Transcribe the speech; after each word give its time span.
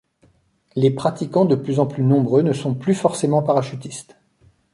Les 0.75 0.89
pratiquants 0.89 1.45
de 1.45 1.53
plus 1.53 1.77
en 1.79 1.85
plus 1.85 2.01
nombreux 2.03 2.41
ne 2.41 2.53
sont 2.53 2.73
plus 2.73 2.95
forcement 2.95 3.43
parachutistes. 3.43 4.15